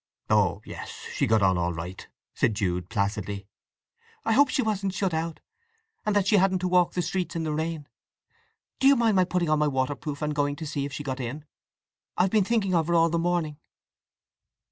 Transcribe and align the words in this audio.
"Oh 0.31 0.63
yes: 0.65 0.89
she 1.13 1.27
got 1.27 1.43
on 1.43 1.59
all 1.59 1.73
right," 1.73 2.07
said 2.33 2.55
Jude 2.55 2.89
placidly. 2.89 3.45
"I 4.25 4.33
hope 4.33 4.49
she 4.49 4.63
wasn't 4.63 4.95
shut 4.95 5.13
out, 5.13 5.41
and 6.07 6.15
that 6.15 6.25
she 6.25 6.37
hadn't 6.37 6.57
to 6.57 6.67
walk 6.67 6.93
the 6.93 7.03
streets 7.03 7.35
in 7.35 7.43
the 7.43 7.53
rain. 7.53 7.87
Do 8.79 8.87
you 8.87 8.95
mind 8.95 9.15
my 9.15 9.25
putting 9.25 9.51
on 9.51 9.59
my 9.59 9.67
waterproof 9.67 10.23
and 10.23 10.33
going 10.33 10.55
to 10.55 10.65
see 10.65 10.85
if 10.85 10.91
she 10.93 11.03
got 11.03 11.19
in? 11.19 11.45
I've 12.17 12.31
been 12.31 12.43
thinking 12.43 12.73
of 12.73 12.87
her 12.87 12.95
all 12.95 13.11
the 13.11 13.19
morning." 13.19 13.59